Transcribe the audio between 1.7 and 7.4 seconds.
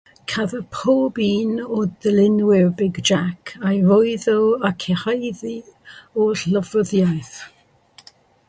o ddilynwyr Big Jack eu rhwydo a'u cyhuddo o lofruddiaeth.